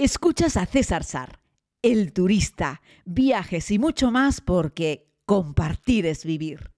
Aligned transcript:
Escuchas 0.00 0.56
a 0.56 0.64
César 0.64 1.02
Sar, 1.02 1.40
el 1.82 2.12
turista, 2.12 2.82
viajes 3.04 3.68
y 3.72 3.80
mucho 3.80 4.12
más 4.12 4.40
porque 4.40 5.10
compartir 5.26 6.06
es 6.06 6.24
vivir. 6.24 6.70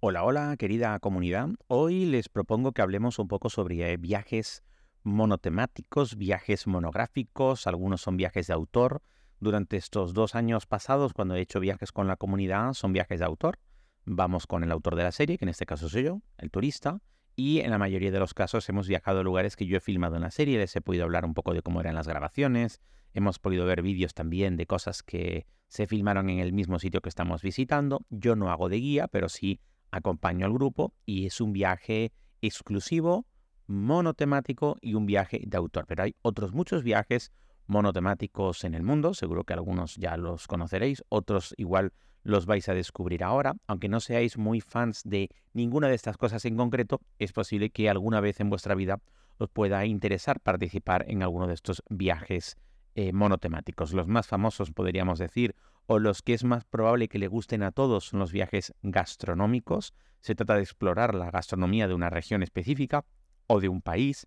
Hola, 0.00 0.24
hola, 0.24 0.56
querida 0.58 0.98
comunidad. 0.98 1.50
Hoy 1.68 2.04
les 2.04 2.28
propongo 2.28 2.72
que 2.72 2.82
hablemos 2.82 3.20
un 3.20 3.28
poco 3.28 3.48
sobre 3.48 3.96
viajes 3.96 4.64
monotemáticos, 5.04 6.16
viajes 6.16 6.66
monográficos, 6.66 7.68
algunos 7.68 8.00
son 8.00 8.16
viajes 8.16 8.48
de 8.48 8.54
autor. 8.54 9.02
Durante 9.38 9.76
estos 9.76 10.14
dos 10.14 10.34
años 10.34 10.66
pasados, 10.66 11.12
cuando 11.12 11.36
he 11.36 11.40
hecho 11.40 11.60
viajes 11.60 11.92
con 11.92 12.08
la 12.08 12.16
comunidad, 12.16 12.72
son 12.72 12.92
viajes 12.92 13.20
de 13.20 13.24
autor 13.24 13.60
vamos 14.08 14.46
con 14.46 14.64
el 14.64 14.72
autor 14.72 14.96
de 14.96 15.04
la 15.04 15.12
serie, 15.12 15.38
que 15.38 15.44
en 15.44 15.50
este 15.50 15.66
caso 15.66 15.88
soy 15.88 16.04
yo, 16.04 16.20
el 16.38 16.50
turista, 16.50 17.00
y 17.36 17.60
en 17.60 17.70
la 17.70 17.78
mayoría 17.78 18.10
de 18.10 18.18
los 18.18 18.34
casos 18.34 18.68
hemos 18.68 18.88
viajado 18.88 19.20
a 19.20 19.22
lugares 19.22 19.54
que 19.54 19.66
yo 19.66 19.76
he 19.76 19.80
filmado 19.80 20.16
en 20.16 20.22
la 20.22 20.30
serie, 20.30 20.58
les 20.58 20.74
he 20.74 20.80
podido 20.80 21.04
hablar 21.04 21.24
un 21.24 21.34
poco 21.34 21.54
de 21.54 21.62
cómo 21.62 21.80
eran 21.80 21.94
las 21.94 22.08
grabaciones, 22.08 22.80
hemos 23.14 23.38
podido 23.38 23.64
ver 23.64 23.82
vídeos 23.82 24.14
también 24.14 24.56
de 24.56 24.66
cosas 24.66 25.02
que 25.02 25.46
se 25.68 25.86
filmaron 25.86 26.30
en 26.30 26.40
el 26.40 26.52
mismo 26.52 26.78
sitio 26.78 27.00
que 27.00 27.08
estamos 27.08 27.42
visitando. 27.42 28.04
Yo 28.10 28.36
no 28.36 28.50
hago 28.50 28.68
de 28.68 28.78
guía, 28.78 29.06
pero 29.08 29.28
sí 29.28 29.60
acompaño 29.90 30.46
al 30.46 30.52
grupo 30.52 30.94
y 31.04 31.26
es 31.26 31.40
un 31.40 31.52
viaje 31.52 32.12
exclusivo, 32.40 33.26
monotemático 33.66 34.76
y 34.80 34.94
un 34.94 35.06
viaje 35.06 35.42
de 35.46 35.56
autor. 35.56 35.86
Pero 35.86 36.04
hay 36.04 36.16
otros 36.22 36.52
muchos 36.52 36.82
viajes 36.82 37.32
monotemáticos 37.66 38.64
en 38.64 38.74
el 38.74 38.82
mundo, 38.82 39.12
seguro 39.12 39.44
que 39.44 39.52
algunos 39.52 39.96
ya 39.96 40.16
los 40.16 40.46
conoceréis, 40.46 41.04
otros 41.10 41.54
igual 41.58 41.92
los 42.28 42.44
vais 42.44 42.68
a 42.68 42.74
descubrir 42.74 43.24
ahora. 43.24 43.54
Aunque 43.66 43.88
no 43.88 44.00
seáis 44.00 44.36
muy 44.36 44.60
fans 44.60 45.02
de 45.04 45.30
ninguna 45.54 45.88
de 45.88 45.94
estas 45.94 46.18
cosas 46.18 46.44
en 46.44 46.56
concreto, 46.56 47.00
es 47.18 47.32
posible 47.32 47.70
que 47.70 47.88
alguna 47.88 48.20
vez 48.20 48.38
en 48.40 48.50
vuestra 48.50 48.74
vida 48.74 49.00
os 49.38 49.48
pueda 49.48 49.86
interesar 49.86 50.38
participar 50.40 51.06
en 51.08 51.22
alguno 51.22 51.46
de 51.46 51.54
estos 51.54 51.82
viajes 51.88 52.58
eh, 52.94 53.12
monotemáticos. 53.14 53.94
Los 53.94 54.08
más 54.08 54.26
famosos, 54.26 54.72
podríamos 54.72 55.18
decir, 55.18 55.54
o 55.86 55.98
los 55.98 56.20
que 56.20 56.34
es 56.34 56.44
más 56.44 56.66
probable 56.66 57.08
que 57.08 57.18
le 57.18 57.28
gusten 57.28 57.62
a 57.62 57.72
todos 57.72 58.08
son 58.08 58.20
los 58.20 58.30
viajes 58.30 58.74
gastronómicos. 58.82 59.94
Se 60.20 60.34
trata 60.34 60.56
de 60.56 60.62
explorar 60.62 61.14
la 61.14 61.30
gastronomía 61.30 61.88
de 61.88 61.94
una 61.94 62.10
región 62.10 62.42
específica 62.42 63.06
o 63.46 63.58
de 63.58 63.70
un 63.70 63.80
país, 63.80 64.26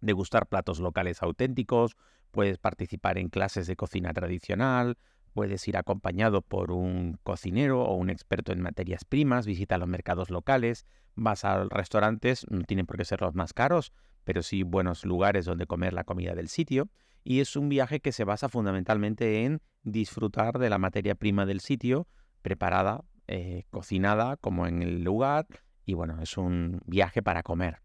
degustar 0.00 0.46
platos 0.46 0.78
locales 0.78 1.20
auténticos, 1.20 1.96
puedes 2.30 2.58
participar 2.58 3.18
en 3.18 3.28
clases 3.28 3.66
de 3.66 3.74
cocina 3.74 4.12
tradicional, 4.12 4.98
Puedes 5.34 5.66
ir 5.66 5.76
acompañado 5.76 6.42
por 6.42 6.70
un 6.70 7.18
cocinero 7.24 7.82
o 7.82 7.96
un 7.96 8.08
experto 8.08 8.52
en 8.52 8.60
materias 8.60 9.04
primas, 9.04 9.46
visita 9.46 9.78
los 9.78 9.88
mercados 9.88 10.30
locales, 10.30 10.86
vas 11.16 11.44
a 11.44 11.64
restaurantes, 11.64 12.46
no 12.50 12.62
tienen 12.62 12.86
por 12.86 12.96
qué 12.96 13.04
ser 13.04 13.20
los 13.20 13.34
más 13.34 13.52
caros, 13.52 13.92
pero 14.22 14.44
sí 14.44 14.62
buenos 14.62 15.04
lugares 15.04 15.44
donde 15.44 15.66
comer 15.66 15.92
la 15.92 16.04
comida 16.04 16.36
del 16.36 16.48
sitio. 16.48 16.88
Y 17.24 17.40
es 17.40 17.56
un 17.56 17.68
viaje 17.68 17.98
que 17.98 18.12
se 18.12 18.22
basa 18.22 18.48
fundamentalmente 18.48 19.44
en 19.44 19.60
disfrutar 19.82 20.60
de 20.60 20.70
la 20.70 20.78
materia 20.78 21.16
prima 21.16 21.46
del 21.46 21.58
sitio, 21.58 22.06
preparada, 22.42 23.02
eh, 23.26 23.64
cocinada 23.70 24.36
como 24.36 24.68
en 24.68 24.82
el 24.82 25.02
lugar. 25.02 25.46
Y 25.84 25.94
bueno, 25.94 26.22
es 26.22 26.38
un 26.38 26.80
viaje 26.86 27.24
para 27.24 27.42
comer. 27.42 27.80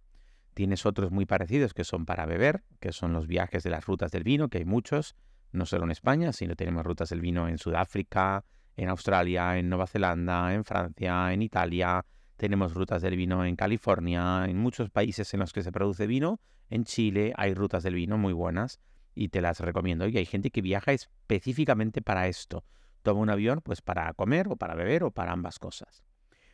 Tienes 0.53 0.85
otros 0.85 1.09
muy 1.09 1.25
parecidos 1.25 1.73
que 1.73 1.83
son 1.83 2.05
para 2.05 2.27
beber, 2.27 2.63
que 2.79 2.91
son 2.91 3.11
los 3.11 3.25
viajes 3.25 3.63
de 3.63 3.71
las 3.71 3.85
rutas 3.85 4.11
del 4.11 4.23
vino, 4.23 4.49
que 4.49 4.59
hay 4.59 4.65
muchos 4.65 5.15
no 5.51 5.65
solo 5.65 5.85
en 5.85 5.91
España, 5.91 6.33
sino 6.33 6.55
tenemos 6.55 6.85
rutas 6.85 7.09
del 7.09 7.21
vino 7.21 7.47
en 7.47 7.57
Sudáfrica, 7.57 8.43
en 8.75 8.89
Australia, 8.89 9.57
en 9.57 9.69
Nueva 9.69 9.87
Zelanda, 9.87 10.53
en 10.53 10.63
Francia, 10.63 11.33
en 11.33 11.41
Italia, 11.41 12.05
tenemos 12.39 12.73
rutas 12.73 13.01
del 13.01 13.17
vino 13.17 13.43
en 13.43 13.57
California, 13.57 14.45
en 14.47 14.57
muchos 14.57 14.89
países 14.89 15.33
en 15.33 15.41
los 15.41 15.51
que 15.51 15.61
se 15.61 15.73
produce 15.73 16.07
vino, 16.07 16.39
en 16.69 16.85
Chile 16.85 17.33
hay 17.35 17.53
rutas 17.53 17.83
del 17.83 17.95
vino 17.95 18.17
muy 18.17 18.31
buenas 18.31 18.79
y 19.13 19.27
te 19.27 19.41
las 19.41 19.59
recomiendo. 19.59 20.07
Y 20.07 20.17
hay 20.17 20.25
gente 20.25 20.49
que 20.49 20.61
viaja 20.61 20.93
específicamente 20.93 22.01
para 22.01 22.27
esto. 22.27 22.63
Toma 23.01 23.19
un 23.19 23.29
avión 23.29 23.59
pues 23.61 23.81
para 23.81 24.13
comer 24.13 24.47
o 24.49 24.55
para 24.55 24.75
beber 24.75 25.03
o 25.03 25.11
para 25.11 25.33
ambas 25.33 25.59
cosas. 25.59 26.03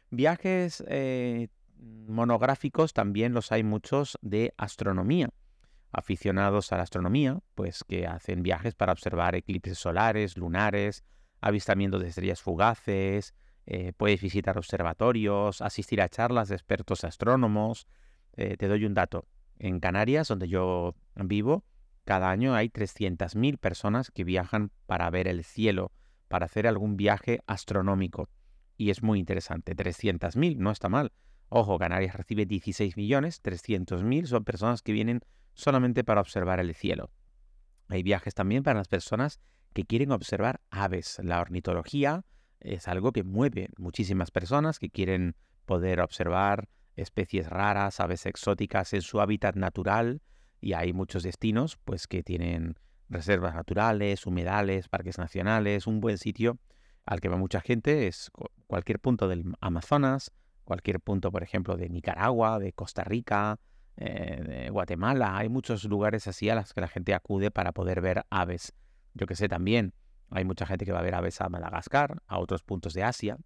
Viajes 0.09 0.83
eh, 0.87 1.49
monográficos 1.77 2.93
también 2.93 3.33
los 3.33 3.51
hay 3.51 3.63
muchos 3.63 4.17
de 4.21 4.53
astronomía 4.57 5.29
aficionados 5.95 6.71
a 6.71 6.77
la 6.77 6.83
astronomía, 6.83 7.39
pues 7.55 7.83
que 7.83 8.05
hacen 8.05 8.43
viajes 8.43 8.75
para 8.75 8.91
observar 8.91 9.35
eclipses 9.35 9.77
solares, 9.77 10.37
lunares, 10.37 11.03
avistamientos 11.41 12.01
de 12.01 12.09
estrellas 12.09 12.41
fugaces, 12.41 13.33
eh, 13.65 13.93
puedes 13.97 14.21
visitar 14.21 14.57
observatorios, 14.57 15.61
asistir 15.61 16.01
a 16.01 16.09
charlas 16.09 16.49
de 16.49 16.55
expertos 16.55 17.03
astrónomos. 17.03 17.87
Eh, 18.33 18.57
te 18.57 18.67
doy 18.67 18.85
un 18.85 18.93
dato. 18.93 19.25
En 19.57 19.79
Canarias, 19.79 20.27
donde 20.27 20.47
yo 20.47 20.95
vivo, 21.15 21.63
cada 22.03 22.29
año 22.29 22.53
hay 22.53 22.69
300.000 22.69 23.57
personas 23.57 24.11
que 24.11 24.23
viajan 24.23 24.71
para 24.85 25.09
ver 25.09 25.27
el 25.27 25.43
cielo, 25.43 25.91
para 26.27 26.45
hacer 26.45 26.67
algún 26.67 26.97
viaje 26.97 27.39
astronómico. 27.47 28.29
Y 28.77 28.89
es 28.89 29.01
muy 29.01 29.19
interesante. 29.19 29.75
300.000, 29.75 30.57
no 30.57 30.71
está 30.71 30.89
mal. 30.89 31.13
Ojo, 31.49 31.79
Canarias 31.79 32.15
recibe 32.15 32.45
16 32.45 32.97
millones, 32.97 33.41
300.000 33.41 34.25
son 34.25 34.43
personas 34.43 34.81
que 34.81 34.91
vienen 34.91 35.21
solamente 35.55 36.03
para 36.03 36.21
observar 36.21 36.59
el 36.59 36.73
cielo. 36.75 37.09
Hay 37.87 38.03
viajes 38.03 38.35
también 38.35 38.63
para 38.63 38.79
las 38.79 38.87
personas 38.87 39.39
que 39.73 39.85
quieren 39.85 40.11
observar 40.11 40.61
aves. 40.69 41.19
La 41.23 41.41
ornitología 41.41 42.23
es 42.59 42.87
algo 42.87 43.11
que 43.11 43.23
mueve 43.23 43.69
muchísimas 43.77 44.31
personas 44.31 44.79
que 44.79 44.89
quieren 44.89 45.35
poder 45.65 46.01
observar 46.01 46.69
especies 46.95 47.49
raras, 47.49 47.99
aves 47.99 48.25
exóticas 48.25 48.93
en 48.93 49.01
su 49.01 49.19
hábitat 49.19 49.55
natural 49.55 50.21
y 50.61 50.73
hay 50.73 50.93
muchos 50.93 51.23
destinos 51.23 51.77
pues 51.83 52.07
que 52.07 52.23
tienen 52.23 52.79
reservas 53.09 53.53
naturales, 53.53 54.25
humedales, 54.25 54.87
parques 54.87 55.17
nacionales, 55.17 55.87
un 55.87 55.99
buen 55.99 56.17
sitio 56.17 56.59
al 57.05 57.21
que 57.21 57.29
va 57.29 57.37
mucha 57.37 57.61
gente 57.61 58.07
es 58.07 58.31
cualquier 58.67 58.99
punto 58.99 59.27
del 59.27 59.53
Amazonas, 59.61 60.31
cualquier 60.63 60.99
punto, 60.99 61.31
por 61.31 61.43
ejemplo, 61.43 61.77
de 61.77 61.89
Nicaragua, 61.89 62.59
de 62.59 62.73
Costa 62.73 63.03
Rica, 63.03 63.59
eh, 63.97 64.69
Guatemala. 64.71 65.37
Hay 65.37 65.49
muchos 65.49 65.83
lugares 65.85 66.27
así 66.27 66.49
a 66.49 66.55
los 66.55 66.73
que 66.73 66.81
la 66.81 66.87
gente 66.87 67.13
acude 67.13 67.51
para 67.51 67.71
poder 67.71 68.01
ver 68.01 68.25
aves. 68.29 68.73
Yo 69.13 69.27
que 69.27 69.35
sé 69.35 69.47
también, 69.47 69.93
hay 70.29 70.45
mucha 70.45 70.65
gente 70.65 70.85
que 70.85 70.91
va 70.91 70.99
a 70.99 71.03
ver 71.03 71.15
aves 71.15 71.39
a 71.41 71.49
Madagascar, 71.49 72.21
a 72.27 72.39
otros 72.39 72.63
puntos 72.63 72.93
de 72.93 73.03
Asia. 73.03 73.37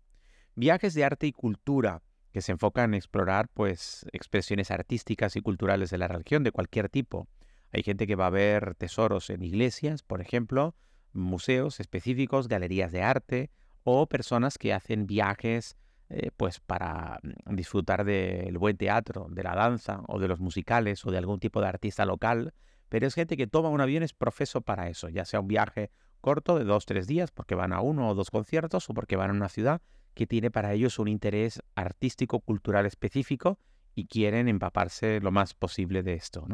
Viajes 0.55 0.93
de 0.93 1.03
arte 1.03 1.27
y 1.27 1.31
cultura 1.31 2.01
que 2.31 2.41
se 2.41 2.51
enfocan 2.51 2.91
en 2.91 2.93
explorar 2.95 3.49
pues 3.53 4.05
expresiones 4.11 4.71
artísticas 4.71 5.35
y 5.35 5.41
culturales 5.41 5.89
de 5.89 5.97
la 5.97 6.07
religión 6.07 6.43
de 6.43 6.51
cualquier 6.51 6.89
tipo. 6.89 7.27
Hay 7.71 7.83
gente 7.83 8.07
que 8.07 8.15
va 8.15 8.27
a 8.27 8.31
ver 8.31 8.75
tesoros 8.75 9.29
en 9.29 9.43
iglesias, 9.43 10.03
por 10.03 10.21
ejemplo, 10.21 10.75
museos 11.13 11.79
específicos, 11.79 12.47
galerías 12.47 12.91
de 12.91 13.01
arte 13.01 13.51
o 13.83 14.07
personas 14.07 14.57
que 14.57 14.73
hacen 14.73 15.07
viajes 15.07 15.75
eh, 16.09 16.31
pues 16.35 16.59
para 16.59 17.19
mm, 17.21 17.55
disfrutar 17.55 18.03
del 18.03 18.57
buen 18.57 18.77
teatro, 18.77 19.27
de 19.29 19.43
la 19.43 19.55
danza 19.55 20.01
o 20.07 20.19
de 20.19 20.27
los 20.27 20.39
musicales 20.39 21.05
o 21.05 21.11
de 21.11 21.17
algún 21.19 21.39
tipo 21.39 21.61
de 21.61 21.67
artista 21.67 22.05
local, 22.05 22.53
pero 22.89 23.05
es 23.05 23.13
gente 23.13 23.37
que 23.37 23.45
toma 23.45 23.69
un 23.69 23.81
avión 23.81 24.01
es 24.01 24.13
profeso 24.13 24.61
para 24.61 24.89
eso, 24.89 25.09
ya 25.09 25.23
sea 25.25 25.39
un 25.39 25.47
viaje 25.47 25.91
corto 26.19 26.57
de 26.57 26.65
dos, 26.65 26.85
tres 26.85 27.07
días 27.07 27.31
porque 27.31 27.55
van 27.55 27.73
a 27.73 27.81
uno 27.81 28.09
o 28.09 28.15
dos 28.15 28.31
conciertos 28.31 28.89
o 28.89 28.93
porque 28.93 29.15
van 29.15 29.29
a 29.29 29.33
una 29.33 29.49
ciudad 29.49 29.81
que 30.15 30.27
tiene 30.27 30.51
para 30.51 30.73
ellos 30.73 30.99
un 30.99 31.07
interés 31.07 31.61
artístico, 31.75 32.39
cultural 32.39 32.85
específico 32.85 33.59
y 33.95 34.05
quieren 34.05 34.47
empaparse 34.47 35.19
lo 35.21 35.31
más 35.31 35.53
posible 35.53 36.03
de 36.03 36.13
esto. 36.15 36.45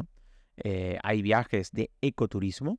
Eh, 0.58 0.98
hay 1.02 1.22
viajes 1.22 1.72
de 1.72 1.90
ecoturismo 2.00 2.78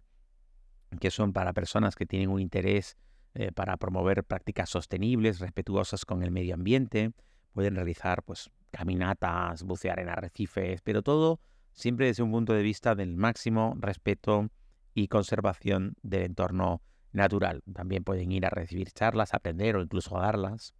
que 0.99 1.11
son 1.11 1.33
para 1.33 1.53
personas 1.53 1.95
que 1.95 2.05
tienen 2.05 2.29
un 2.29 2.39
interés 2.39 2.97
eh, 3.39 3.51
para 3.51 3.77
promover 3.77 4.23
prácticas 4.23 4.71
sostenibles, 4.71 5.39
respetuosas 5.39 6.05
con 6.05 6.23
el 6.23 6.31
medio 6.31 6.55
ambiente. 6.55 7.11
Pueden 7.53 7.75
realizar 7.75 8.23
pues, 8.23 8.49
caminatas, 8.71 9.61
bucear 9.61 9.99
en 9.99 10.09
arrecifes, 10.09 10.81
pero 10.81 11.03
todo 11.03 11.39
siempre 11.71 12.07
desde 12.07 12.23
un 12.23 12.31
punto 12.31 12.53
de 12.53 12.63
vista 12.63 12.95
del 12.95 13.15
máximo 13.15 13.75
respeto 13.77 14.49
y 14.95 15.07
conservación 15.07 15.93
del 16.01 16.23
entorno 16.23 16.81
natural. 17.11 17.61
También 17.71 18.03
pueden 18.03 18.31
ir 18.31 18.43
a 18.43 18.49
recibir 18.49 18.91
charlas, 18.91 19.35
aprender 19.35 19.75
o 19.75 19.83
incluso 19.83 20.17
a 20.17 20.21
darlas. 20.23 20.73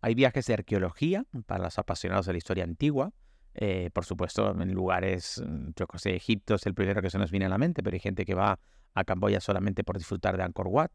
Hay 0.00 0.16
viajes 0.16 0.46
de 0.46 0.54
arqueología 0.54 1.26
para 1.46 1.62
los 1.62 1.78
apasionados 1.78 2.26
de 2.26 2.32
la 2.32 2.38
historia 2.38 2.64
antigua. 2.64 3.12
Eh, 3.54 3.90
por 3.92 4.04
supuesto, 4.04 4.50
en 4.50 4.74
lugares, 4.74 5.40
yo 5.76 5.86
que 5.86 5.98
sé, 6.00 6.16
Egipto 6.16 6.56
es 6.56 6.66
el 6.66 6.74
primero 6.74 7.02
que 7.02 7.10
se 7.10 7.18
nos 7.18 7.30
viene 7.30 7.46
a 7.46 7.50
la 7.50 7.58
mente, 7.58 7.84
pero 7.84 7.94
hay 7.94 8.00
gente 8.00 8.24
que 8.24 8.34
va 8.34 8.58
a 8.94 9.04
Camboya 9.04 9.38
solamente 9.38 9.84
por 9.84 9.96
disfrutar 9.96 10.36
de 10.36 10.42
Angkor 10.42 10.66
Wat 10.66 10.90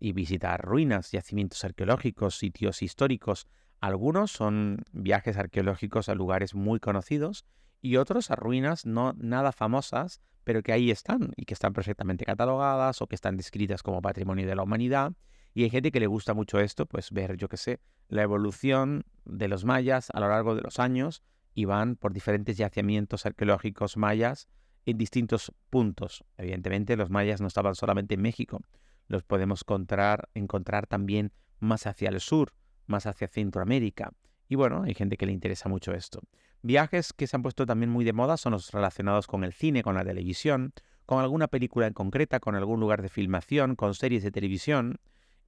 y 0.00 0.12
visitar 0.12 0.62
ruinas, 0.62 1.12
yacimientos 1.12 1.62
arqueológicos, 1.62 2.38
sitios 2.38 2.82
históricos. 2.82 3.46
Algunos 3.80 4.32
son 4.32 4.82
viajes 4.92 5.36
arqueológicos 5.36 6.08
a 6.08 6.14
lugares 6.14 6.54
muy 6.54 6.80
conocidos 6.80 7.44
y 7.82 7.96
otros 7.96 8.30
a 8.30 8.36
ruinas 8.36 8.86
no 8.86 9.12
nada 9.18 9.52
famosas, 9.52 10.20
pero 10.42 10.62
que 10.62 10.72
ahí 10.72 10.90
están 10.90 11.32
y 11.36 11.44
que 11.44 11.54
están 11.54 11.74
perfectamente 11.74 12.24
catalogadas 12.24 13.00
o 13.02 13.06
que 13.06 13.14
están 13.14 13.36
descritas 13.36 13.82
como 13.82 14.02
patrimonio 14.02 14.46
de 14.46 14.56
la 14.56 14.62
humanidad 14.62 15.12
Y 15.52 15.64
hay 15.64 15.70
gente 15.70 15.92
que 15.92 16.00
le 16.00 16.06
gusta 16.06 16.32
mucho 16.32 16.60
esto, 16.60 16.86
pues 16.86 17.10
ver, 17.10 17.36
yo 17.36 17.48
qué 17.48 17.56
sé, 17.56 17.80
la 18.08 18.22
evolución 18.22 19.04
de 19.24 19.48
los 19.48 19.64
mayas 19.64 20.08
a 20.12 20.20
lo 20.20 20.28
largo 20.28 20.54
de 20.54 20.62
los 20.62 20.78
años 20.78 21.22
y 21.54 21.66
van 21.66 21.96
por 21.96 22.12
diferentes 22.12 22.56
yacimientos 22.56 23.26
arqueológicos 23.26 23.96
mayas 23.96 24.48
en 24.86 24.96
distintos 24.96 25.52
puntos. 25.68 26.24
Evidentemente 26.38 26.96
los 26.96 27.10
mayas 27.10 27.40
no 27.40 27.48
estaban 27.48 27.74
solamente 27.74 28.14
en 28.14 28.22
México, 28.22 28.62
los 29.10 29.24
podemos 29.24 29.62
encontrar, 29.62 30.28
encontrar 30.34 30.86
también 30.86 31.32
más 31.58 31.86
hacia 31.86 32.08
el 32.08 32.20
sur, 32.20 32.52
más 32.86 33.06
hacia 33.06 33.26
Centroamérica. 33.26 34.12
Y 34.48 34.54
bueno, 34.54 34.84
hay 34.84 34.94
gente 34.94 35.16
que 35.16 35.26
le 35.26 35.32
interesa 35.32 35.68
mucho 35.68 35.92
esto. 35.92 36.20
Viajes 36.62 37.12
que 37.12 37.26
se 37.26 37.36
han 37.36 37.42
puesto 37.42 37.66
también 37.66 37.90
muy 37.90 38.04
de 38.04 38.12
moda 38.12 38.36
son 38.36 38.52
los 38.52 38.70
relacionados 38.70 39.26
con 39.26 39.42
el 39.42 39.52
cine, 39.52 39.82
con 39.82 39.96
la 39.96 40.04
televisión, 40.04 40.72
con 41.06 41.18
alguna 41.18 41.48
película 41.48 41.88
en 41.88 41.92
concreta, 41.92 42.38
con 42.38 42.54
algún 42.54 42.78
lugar 42.78 43.02
de 43.02 43.08
filmación, 43.08 43.74
con 43.74 43.94
series 43.94 44.22
de 44.22 44.30
televisión. 44.30 45.00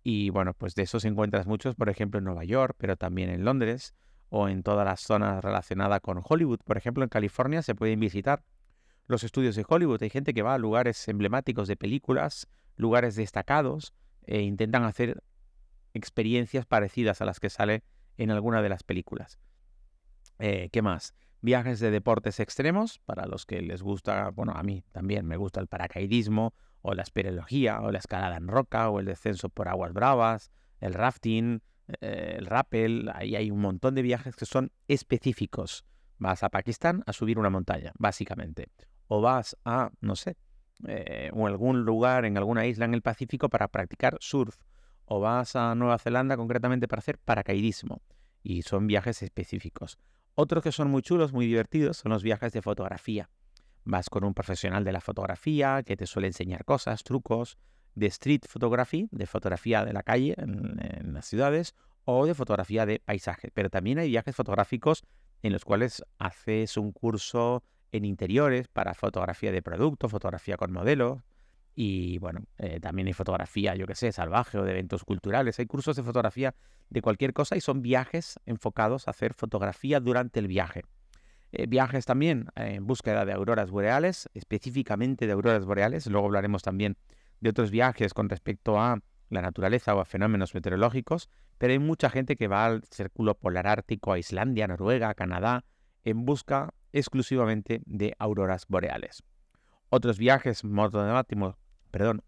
Y 0.02 0.30
bueno, 0.30 0.54
pues 0.54 0.74
de 0.74 0.82
esos 0.82 1.04
encuentras 1.04 1.46
muchos, 1.46 1.76
por 1.76 1.88
ejemplo, 1.88 2.18
en 2.18 2.24
Nueva 2.24 2.42
York, 2.42 2.74
pero 2.78 2.96
también 2.96 3.30
en 3.30 3.44
Londres 3.44 3.94
o 4.28 4.48
en 4.48 4.64
todas 4.64 4.84
las 4.84 5.00
zonas 5.00 5.42
relacionadas 5.44 6.00
con 6.00 6.20
Hollywood. 6.20 6.58
Por 6.64 6.78
ejemplo, 6.78 7.04
en 7.04 7.10
California 7.10 7.62
se 7.62 7.76
pueden 7.76 8.00
visitar 8.00 8.42
los 9.06 9.22
estudios 9.22 9.54
de 9.54 9.64
Hollywood. 9.68 10.02
Hay 10.02 10.10
gente 10.10 10.34
que 10.34 10.42
va 10.42 10.54
a 10.54 10.58
lugares 10.58 11.06
emblemáticos 11.06 11.68
de 11.68 11.76
películas, 11.76 12.48
lugares 12.76 13.16
destacados, 13.16 13.94
e 14.24 14.42
intentan 14.42 14.84
hacer 14.84 15.22
experiencias 15.94 16.66
parecidas 16.66 17.20
a 17.20 17.24
las 17.24 17.40
que 17.40 17.50
sale 17.50 17.82
en 18.16 18.30
alguna 18.30 18.62
de 18.62 18.68
las 18.68 18.82
películas. 18.82 19.38
Eh, 20.38 20.68
¿Qué 20.72 20.82
más? 20.82 21.14
Viajes 21.40 21.80
de 21.80 21.90
deportes 21.90 22.38
extremos, 22.40 23.00
para 23.00 23.26
los 23.26 23.46
que 23.46 23.62
les 23.62 23.82
gusta, 23.82 24.30
bueno, 24.30 24.52
a 24.54 24.62
mí 24.62 24.84
también 24.92 25.26
me 25.26 25.36
gusta 25.36 25.60
el 25.60 25.66
paracaidismo, 25.66 26.54
o 26.82 26.94
la 26.94 27.02
espeleología, 27.02 27.80
o 27.80 27.90
la 27.90 27.98
escalada 27.98 28.36
en 28.36 28.48
roca, 28.48 28.90
o 28.90 29.00
el 29.00 29.06
descenso 29.06 29.48
por 29.48 29.68
aguas 29.68 29.92
bravas, 29.92 30.50
el 30.80 30.94
rafting, 30.94 31.62
eh, 32.00 32.36
el 32.38 32.46
rappel, 32.46 33.10
ahí 33.14 33.36
hay 33.36 33.50
un 33.50 33.60
montón 33.60 33.94
de 33.94 34.02
viajes 34.02 34.36
que 34.36 34.46
son 34.46 34.72
específicos. 34.88 35.84
Vas 36.18 36.42
a 36.42 36.48
Pakistán 36.48 37.02
a 37.06 37.12
subir 37.12 37.38
una 37.38 37.50
montaña, 37.50 37.92
básicamente. 37.98 38.68
O 39.08 39.20
vas 39.20 39.56
a, 39.64 39.90
no 40.00 40.16
sé, 40.16 40.36
eh, 40.86 41.30
o 41.32 41.46
algún 41.46 41.84
lugar 41.84 42.24
en 42.24 42.36
alguna 42.36 42.66
isla 42.66 42.84
en 42.84 42.94
el 42.94 43.02
Pacífico 43.02 43.48
para 43.48 43.68
practicar 43.68 44.16
surf. 44.20 44.56
O 45.04 45.20
vas 45.20 45.56
a 45.56 45.74
Nueva 45.74 45.98
Zelanda 45.98 46.36
concretamente 46.36 46.88
para 46.88 47.00
hacer 47.00 47.18
paracaidismo. 47.18 48.02
Y 48.42 48.62
son 48.62 48.86
viajes 48.86 49.22
específicos. 49.22 49.98
Otros 50.34 50.62
que 50.62 50.72
son 50.72 50.90
muy 50.90 51.02
chulos, 51.02 51.32
muy 51.32 51.46
divertidos, 51.46 51.98
son 51.98 52.12
los 52.12 52.22
viajes 52.22 52.52
de 52.52 52.62
fotografía. 52.62 53.28
Vas 53.84 54.08
con 54.08 54.24
un 54.24 54.32
profesional 54.32 54.84
de 54.84 54.92
la 54.92 55.00
fotografía 55.00 55.82
que 55.82 55.96
te 55.96 56.06
suele 56.06 56.28
enseñar 56.28 56.64
cosas, 56.64 57.02
trucos, 57.02 57.58
de 57.94 58.06
street 58.06 58.42
photography, 58.48 59.08
de 59.10 59.26
fotografía 59.26 59.84
de 59.84 59.92
la 59.92 60.02
calle 60.02 60.34
en, 60.38 61.12
las 61.12 61.26
ciudades, 61.26 61.74
o 62.04 62.26
de 62.26 62.34
fotografía 62.34 62.86
de 62.86 63.00
paisaje. 63.00 63.50
Pero 63.52 63.70
también 63.70 63.98
hay 63.98 64.08
viajes 64.08 64.34
fotográficos 64.34 65.04
en 65.42 65.52
los 65.52 65.64
cuales 65.64 66.02
haces 66.18 66.76
un 66.76 66.92
curso 66.92 67.62
en 67.92 68.04
interiores 68.04 68.68
para 68.68 68.94
fotografía 68.94 69.52
de 69.52 69.62
producto, 69.62 70.08
fotografía 70.08 70.56
con 70.56 70.72
modelos. 70.72 71.20
Y 71.74 72.18
bueno, 72.18 72.44
eh, 72.58 72.80
también 72.80 73.06
hay 73.06 73.12
fotografía, 73.12 73.74
yo 73.74 73.86
qué 73.86 73.94
sé, 73.94 74.12
salvaje 74.12 74.58
o 74.58 74.64
de 74.64 74.72
eventos 74.72 75.04
culturales. 75.04 75.58
Hay 75.58 75.66
cursos 75.66 75.96
de 75.96 76.02
fotografía 76.02 76.54
de 76.90 77.00
cualquier 77.00 77.32
cosa 77.32 77.56
y 77.56 77.60
son 77.60 77.80
viajes 77.80 78.38
enfocados 78.44 79.08
a 79.08 79.12
hacer 79.12 79.32
fotografía 79.32 80.00
durante 80.00 80.40
el 80.40 80.48
viaje. 80.48 80.82
Eh, 81.52 81.66
viajes 81.66 82.04
también 82.06 82.48
en 82.56 82.86
búsqueda 82.86 83.24
de 83.24 83.32
auroras 83.32 83.70
boreales, 83.70 84.28
específicamente 84.34 85.26
de 85.26 85.32
auroras 85.32 85.64
boreales. 85.64 86.06
Luego 86.06 86.26
hablaremos 86.26 86.62
también 86.62 86.96
de 87.40 87.50
otros 87.50 87.70
viajes 87.70 88.14
con 88.14 88.28
respecto 88.28 88.78
a 88.78 89.00
la 89.28 89.42
naturaleza 89.42 89.94
o 89.94 90.00
a 90.00 90.04
fenómenos 90.04 90.54
meteorológicos, 90.54 91.28
pero 91.58 91.72
hay 91.72 91.78
mucha 91.78 92.10
gente 92.10 92.36
que 92.36 92.48
va 92.48 92.66
al 92.66 92.84
Círculo 92.84 93.34
Polar 93.34 93.66
Ártico, 93.66 94.12
a 94.12 94.18
Islandia, 94.18 94.68
Noruega, 94.68 95.14
Canadá, 95.14 95.64
en 96.04 96.24
busca 96.24 96.74
exclusivamente 96.92 97.82
de 97.86 98.14
auroras 98.18 98.66
boreales. 98.68 99.22
Otros 99.88 100.18
viajes 100.18 100.62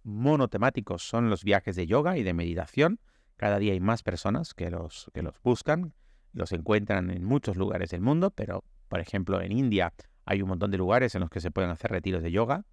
monotemáticos, 0.02 1.02
son 1.02 1.30
los 1.30 1.44
viajes 1.44 1.76
de 1.76 1.86
yoga 1.86 2.18
y 2.18 2.22
de 2.22 2.34
meditación. 2.34 3.00
Cada 3.36 3.58
día 3.58 3.72
hay 3.72 3.80
más 3.80 4.02
personas 4.02 4.54
que 4.54 4.70
los, 4.70 5.10
que 5.14 5.22
los 5.22 5.40
buscan, 5.42 5.94
los 6.32 6.52
encuentran 6.52 7.10
en 7.10 7.24
muchos 7.24 7.56
lugares 7.56 7.90
del 7.90 8.00
mundo, 8.00 8.30
pero 8.30 8.64
por 8.88 9.00
ejemplo 9.00 9.40
en 9.40 9.52
India 9.52 9.92
hay 10.26 10.42
un 10.42 10.48
montón 10.48 10.70
de 10.70 10.78
lugares 10.78 11.14
en 11.14 11.22
los 11.22 11.30
que 11.30 11.40
se 11.40 11.50
pueden 11.50 11.70
hacer 11.70 11.90
retiros 11.90 12.22
de 12.22 12.32
yoga. 12.32 12.64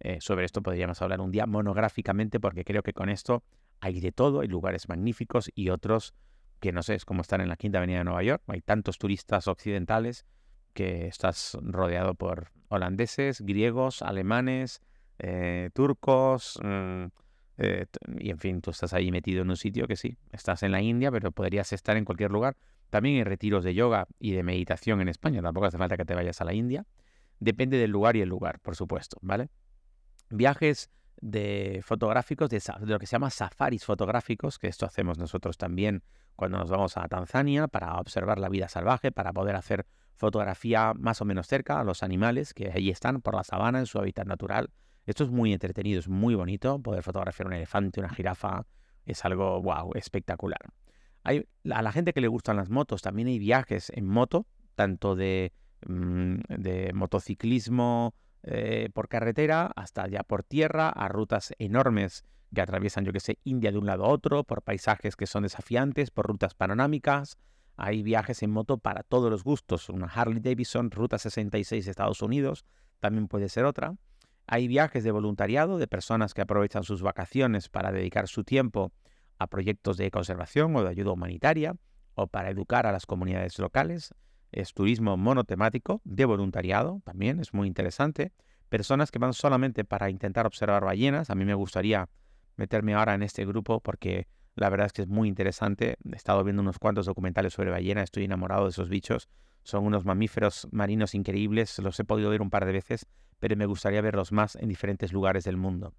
Eh, 0.00 0.18
sobre 0.20 0.44
esto 0.44 0.62
podríamos 0.62 1.00
hablar 1.02 1.20
un 1.20 1.30
día 1.30 1.46
monográficamente 1.46 2.38
porque 2.38 2.64
creo 2.64 2.82
que 2.82 2.92
con 2.92 3.08
esto 3.08 3.42
hay 3.80 4.00
de 4.00 4.12
todo, 4.12 4.40
hay 4.40 4.48
lugares 4.48 4.88
magníficos 4.88 5.50
y 5.54 5.70
otros 5.70 6.14
que 6.60 6.72
no 6.72 6.82
sé, 6.82 6.94
es 6.94 7.04
como 7.04 7.20
estar 7.20 7.40
en 7.40 7.48
la 7.48 7.56
Quinta 7.56 7.78
Avenida 7.78 7.98
de 7.98 8.04
Nueva 8.04 8.22
York, 8.22 8.42
hay 8.46 8.60
tantos 8.62 8.98
turistas 8.98 9.46
occidentales 9.48 10.24
que 10.76 11.06
estás 11.06 11.56
rodeado 11.62 12.14
por 12.14 12.52
holandeses, 12.68 13.40
griegos, 13.40 14.02
alemanes, 14.02 14.82
eh, 15.18 15.70
turcos, 15.72 16.60
mm, 16.62 17.06
eh, 17.56 17.86
y 18.18 18.30
en 18.30 18.38
fin, 18.38 18.60
tú 18.60 18.70
estás 18.70 18.92
ahí 18.92 19.10
metido 19.10 19.40
en 19.40 19.48
un 19.48 19.56
sitio 19.56 19.88
que 19.88 19.96
sí, 19.96 20.18
estás 20.32 20.62
en 20.62 20.72
la 20.72 20.82
India, 20.82 21.10
pero 21.10 21.32
podrías 21.32 21.72
estar 21.72 21.96
en 21.96 22.04
cualquier 22.04 22.30
lugar. 22.30 22.58
También 22.90 23.16
hay 23.16 23.24
retiros 23.24 23.64
de 23.64 23.72
yoga 23.72 24.06
y 24.20 24.32
de 24.32 24.42
meditación 24.42 25.00
en 25.00 25.08
España, 25.08 25.40
tampoco 25.40 25.66
hace 25.66 25.78
falta 25.78 25.96
que 25.96 26.04
te 26.04 26.14
vayas 26.14 26.42
a 26.42 26.44
la 26.44 26.52
India. 26.52 26.84
Depende 27.40 27.78
del 27.78 27.90
lugar 27.90 28.14
y 28.16 28.20
el 28.20 28.28
lugar, 28.28 28.60
por 28.60 28.76
supuesto, 28.76 29.16
¿vale? 29.22 29.48
Viajes 30.28 30.90
de 31.22 31.80
fotográficos, 31.82 32.50
de, 32.50 32.60
lo 32.80 32.98
que 32.98 33.06
se 33.06 33.12
llama 33.12 33.30
safaris 33.30 33.86
fotográficos, 33.86 34.58
que 34.58 34.68
esto 34.68 34.84
hacemos 34.84 35.16
nosotros 35.16 35.56
también 35.56 36.02
cuando 36.34 36.58
nos 36.58 36.68
vamos 36.68 36.98
a 36.98 37.08
Tanzania 37.08 37.66
para 37.66 37.94
observar 37.94 38.38
la 38.38 38.50
vida 38.50 38.68
salvaje, 38.68 39.10
para 39.10 39.32
poder 39.32 39.56
hacer 39.56 39.86
fotografía 40.16 40.92
más 40.94 41.20
o 41.20 41.24
menos 41.24 41.46
cerca 41.46 41.80
a 41.80 41.84
los 41.84 42.02
animales 42.02 42.54
que 42.54 42.70
allí 42.72 42.90
están 42.90 43.20
por 43.20 43.34
la 43.34 43.44
sabana 43.44 43.78
en 43.78 43.86
su 43.86 43.98
hábitat 43.98 44.26
natural. 44.26 44.70
Esto 45.04 45.24
es 45.24 45.30
muy 45.30 45.52
entretenido, 45.52 46.00
es 46.00 46.08
muy 46.08 46.34
bonito 46.34 46.80
poder 46.80 47.02
fotografiar 47.02 47.46
un 47.46 47.52
elefante, 47.52 48.00
una 48.00 48.08
jirafa, 48.08 48.66
es 49.04 49.24
algo 49.24 49.62
wow, 49.62 49.92
espectacular. 49.94 50.60
Hay, 51.22 51.46
a 51.70 51.82
la 51.82 51.92
gente 51.92 52.12
que 52.12 52.20
le 52.20 52.28
gustan 52.28 52.56
las 52.56 52.70
motos, 52.70 53.02
también 53.02 53.28
hay 53.28 53.38
viajes 53.38 53.90
en 53.94 54.06
moto, 54.06 54.46
tanto 54.74 55.14
de, 55.14 55.52
mm, 55.86 56.36
de 56.48 56.92
motociclismo, 56.92 58.14
eh, 58.48 58.90
por 58.94 59.08
carretera 59.08 59.72
hasta 59.74 60.06
ya 60.06 60.22
por 60.22 60.44
tierra, 60.44 60.88
a 60.88 61.08
rutas 61.08 61.52
enormes 61.58 62.24
que 62.54 62.60
atraviesan, 62.60 63.04
yo 63.04 63.12
que 63.12 63.18
sé, 63.18 63.38
India 63.42 63.72
de 63.72 63.78
un 63.78 63.86
lado 63.86 64.04
a 64.04 64.08
otro, 64.08 64.44
por 64.44 64.62
paisajes 64.62 65.16
que 65.16 65.26
son 65.26 65.42
desafiantes, 65.42 66.12
por 66.12 66.26
rutas 66.26 66.54
panorámicas. 66.54 67.38
Hay 67.76 68.02
viajes 68.02 68.42
en 68.42 68.50
moto 68.50 68.78
para 68.78 69.02
todos 69.02 69.30
los 69.30 69.44
gustos. 69.44 69.88
Una 69.88 70.06
Harley 70.06 70.40
Davidson, 70.40 70.90
Ruta 70.90 71.18
66 71.18 71.86
Estados 71.86 72.22
Unidos, 72.22 72.64
también 73.00 73.28
puede 73.28 73.48
ser 73.48 73.64
otra. 73.64 73.96
Hay 74.46 74.68
viajes 74.68 75.04
de 75.04 75.10
voluntariado 75.10 75.78
de 75.78 75.86
personas 75.86 76.32
que 76.32 76.42
aprovechan 76.42 76.84
sus 76.84 77.02
vacaciones 77.02 77.68
para 77.68 77.92
dedicar 77.92 78.28
su 78.28 78.44
tiempo 78.44 78.92
a 79.38 79.48
proyectos 79.48 79.96
de 79.96 80.10
conservación 80.10 80.74
o 80.76 80.82
de 80.82 80.90
ayuda 80.90 81.12
humanitaria 81.12 81.76
o 82.14 82.26
para 82.28 82.50
educar 82.50 82.86
a 82.86 82.92
las 82.92 83.06
comunidades 83.06 83.58
locales 83.58 84.14
es 84.52 84.72
turismo 84.72 85.16
monotemático 85.16 86.00
de 86.04 86.24
voluntariado, 86.24 87.00
también 87.04 87.40
es 87.40 87.52
muy 87.52 87.68
interesante. 87.68 88.32
Personas 88.68 89.10
que 89.10 89.18
van 89.18 89.32
solamente 89.32 89.84
para 89.84 90.10
intentar 90.10 90.46
observar 90.46 90.84
ballenas, 90.84 91.30
a 91.30 91.34
mí 91.34 91.44
me 91.44 91.54
gustaría 91.54 92.08
meterme 92.56 92.94
ahora 92.94 93.14
en 93.14 93.22
este 93.22 93.44
grupo 93.44 93.80
porque 93.80 94.26
la 94.56 94.70
verdad 94.70 94.86
es 94.86 94.92
que 94.92 95.02
es 95.02 95.08
muy 95.08 95.28
interesante. 95.28 95.98
He 96.10 96.16
estado 96.16 96.42
viendo 96.42 96.62
unos 96.62 96.78
cuantos 96.78 97.06
documentales 97.06 97.52
sobre 97.52 97.70
ballenas, 97.70 98.04
estoy 98.04 98.24
enamorado 98.24 98.64
de 98.64 98.70
esos 98.70 98.88
bichos. 98.88 99.28
Son 99.62 99.84
unos 99.84 100.04
mamíferos 100.04 100.66
marinos 100.72 101.14
increíbles, 101.14 101.78
los 101.78 102.00
he 102.00 102.04
podido 102.04 102.30
ver 102.30 102.40
un 102.40 102.50
par 102.50 102.64
de 102.64 102.72
veces, 102.72 103.06
pero 103.38 103.54
me 103.56 103.66
gustaría 103.66 104.00
verlos 104.00 104.32
más 104.32 104.56
en 104.56 104.68
diferentes 104.68 105.12
lugares 105.12 105.44
del 105.44 105.58
mundo. 105.58 105.94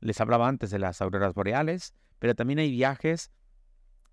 Les 0.00 0.20
hablaba 0.20 0.48
antes 0.48 0.70
de 0.70 0.78
las 0.78 1.02
auroras 1.02 1.34
boreales, 1.34 1.94
pero 2.18 2.34
también 2.34 2.60
hay 2.60 2.70
viajes 2.70 3.32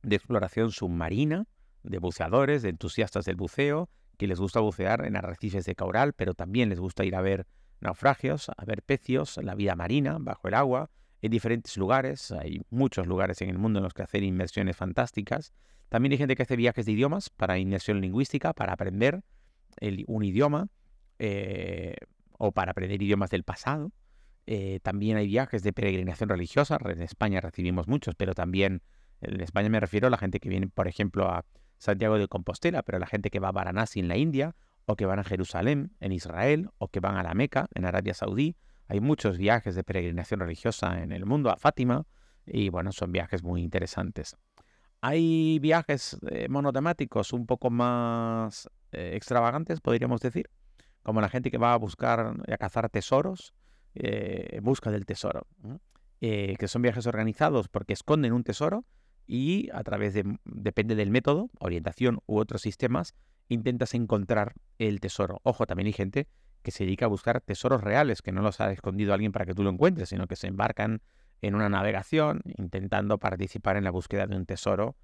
de 0.01 0.15
exploración 0.15 0.71
submarina, 0.71 1.45
de 1.83 1.99
buceadores, 1.99 2.63
de 2.63 2.69
entusiastas 2.69 3.25
del 3.25 3.35
buceo, 3.35 3.89
que 4.17 4.27
les 4.27 4.39
gusta 4.39 4.61
bucear 4.61 5.05
en 5.05 5.15
arrecifes 5.15 5.65
de 5.65 5.75
coral, 5.75 6.13
pero 6.13 6.33
también 6.33 6.69
les 6.69 6.79
gusta 6.79 7.05
ir 7.05 7.15
a 7.15 7.21
ver 7.21 7.45
naufragios, 7.81 8.49
a 8.49 8.65
ver 8.65 8.81
pecios, 8.81 9.37
la 9.37 9.55
vida 9.55 9.75
marina 9.75 10.17
bajo 10.19 10.47
el 10.47 10.55
agua, 10.55 10.89
en 11.21 11.31
diferentes 11.31 11.77
lugares. 11.77 12.31
Hay 12.31 12.61
muchos 12.69 13.07
lugares 13.07 13.41
en 13.41 13.49
el 13.49 13.57
mundo 13.57 13.79
en 13.79 13.83
los 13.83 13.93
que 13.93 14.03
hacer 14.03 14.23
inmersiones 14.23 14.75
fantásticas. 14.75 15.53
También 15.89 16.11
hay 16.11 16.17
gente 16.17 16.35
que 16.35 16.43
hace 16.43 16.55
viajes 16.55 16.85
de 16.85 16.91
idiomas 16.91 17.29
para 17.29 17.57
inmersión 17.57 17.99
lingüística, 18.01 18.53
para 18.53 18.73
aprender 18.73 19.21
un 20.07 20.23
idioma 20.23 20.67
eh, 21.17 21.95
o 22.37 22.51
para 22.51 22.71
aprender 22.71 23.01
idiomas 23.01 23.29
del 23.29 23.43
pasado. 23.43 23.91
Eh, 24.45 24.79
también 24.81 25.17
hay 25.17 25.27
viajes 25.27 25.63
de 25.63 25.73
peregrinación 25.73 26.29
religiosa. 26.29 26.77
En 26.85 27.01
España 27.01 27.41
recibimos 27.41 27.87
muchos, 27.87 28.15
pero 28.15 28.33
también 28.33 28.81
en 29.21 29.41
España 29.41 29.69
me 29.69 29.79
refiero 29.79 30.07
a 30.07 30.09
la 30.09 30.17
gente 30.17 30.39
que 30.39 30.49
viene, 30.49 30.67
por 30.67 30.87
ejemplo, 30.87 31.27
a 31.29 31.45
Santiago 31.77 32.17
de 32.17 32.27
Compostela, 32.27 32.83
pero 32.83 32.99
la 32.99 33.07
gente 33.07 33.29
que 33.29 33.39
va 33.39 33.49
a 33.49 33.51
Varanasi 33.51 33.99
en 33.99 34.07
la 34.07 34.17
India, 34.17 34.55
o 34.85 34.95
que 34.95 35.05
van 35.05 35.19
a 35.19 35.23
Jerusalén 35.23 35.91
en 35.99 36.11
Israel, 36.11 36.69
o 36.77 36.87
que 36.87 36.99
van 36.99 37.15
a 37.15 37.23
la 37.23 37.33
Meca 37.33 37.67
en 37.75 37.85
Arabia 37.85 38.13
Saudí. 38.13 38.55
Hay 38.89 39.01
muchos 39.01 39.37
viajes 39.37 39.75
de 39.75 39.83
peregrinación 39.83 40.39
religiosa 40.39 41.01
en 41.03 41.11
el 41.11 41.25
mundo, 41.25 41.51
a 41.51 41.57
Fátima, 41.57 42.07
Y 42.47 42.69
bueno, 42.69 42.91
son 42.91 43.11
viajes 43.11 43.43
muy 43.43 43.61
interesantes. 43.61 44.35
Hay 44.99 45.59
viajes 45.59 46.17
eh, 46.31 46.49
monotemáticos 46.49 47.31
un 47.31 47.45
poco 47.45 47.69
más 47.69 48.67
eh, 48.91 49.11
extravagantes, 49.13 49.79
podríamos 49.79 50.21
decir, 50.21 50.49
como 51.03 51.21
la 51.21 51.29
gente 51.29 51.51
que 51.51 51.59
va 51.59 51.73
a 51.73 51.77
buscar 51.77 52.33
a 52.51 52.57
cazar 52.57 52.89
tesoros 52.89 53.53
eh, 53.93 54.47
en 54.53 54.63
busca 54.63 54.89
del 54.89 55.05
tesoro, 55.05 55.45
que 56.19 56.67
son 56.67 56.81
viajes 56.81 57.05
organizados 57.05 57.69
porque 57.69 57.93
esconden 57.93 58.33
un 58.33 58.43
tesoro 58.43 58.83
y 59.27 59.69
a 59.71 59.83
través 59.83 60.15
de, 60.15 60.23
depende 60.45 60.95
del 60.95 61.11
método, 61.11 61.51
orientación 61.59 62.19
u 62.25 62.39
otros 62.39 62.63
sistemas, 62.63 63.13
intentas 63.49 63.93
encontrar 63.93 64.55
el 64.79 64.99
tesoro. 64.99 65.39
Ojo, 65.43 65.67
también 65.67 65.85
hay 65.85 65.93
gente 65.93 66.27
que 66.61 66.71
se 66.71 66.83
dedica 66.83 67.05
a 67.05 67.09
buscar 67.09 67.41
tesoros 67.41 67.81
reales, 67.81 68.21
que 68.21 68.31
no 68.31 68.41
los 68.41 68.59
ha 68.61 68.71
escondido 68.71 69.13
alguien 69.13 69.31
para 69.31 69.45
que 69.45 69.53
tú 69.53 69.63
lo 69.63 69.69
encuentres, 69.69 70.09
sino 70.09 70.27
que 70.27 70.35
se 70.35 70.47
embarcan 70.47 71.01
en 71.41 71.55
una 71.55 71.69
navegación 71.69 72.41
intentando 72.57 73.17
participar 73.17 73.77
en 73.77 73.83
la 73.83 73.91
búsqueda 73.91 74.27
de 74.27 74.35
un 74.35 74.45
tesoro 74.45 74.95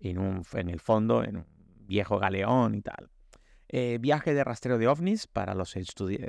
en, 0.00 0.18
un, 0.18 0.42
en 0.54 0.68
el 0.68 0.80
fondo, 0.80 1.24
en 1.24 1.36
un 1.36 1.46
viejo 1.86 2.18
galeón 2.18 2.74
y 2.74 2.82
tal. 2.82 3.10
Eh, 3.68 3.98
viaje 4.00 4.34
de 4.34 4.44
rastreo 4.44 4.78
de 4.78 4.88
ovnis 4.88 5.26
para 5.26 5.54
los, 5.54 5.74